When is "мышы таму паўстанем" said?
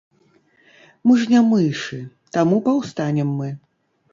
1.51-3.29